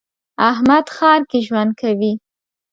[0.49, 2.13] احمد ښار کې ژوند کړی.